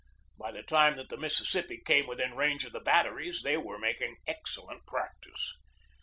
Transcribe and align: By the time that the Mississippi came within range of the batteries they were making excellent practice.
By 0.35 0.51
the 0.51 0.63
time 0.63 0.95
that 0.95 1.09
the 1.09 1.15
Mississippi 1.17 1.77
came 1.85 2.07
within 2.07 2.33
range 2.35 2.65
of 2.65 2.71
the 2.73 2.79
batteries 2.79 3.43
they 3.43 3.55
were 3.55 3.77
making 3.77 4.17
excellent 4.25 4.87
practice. 4.87 5.53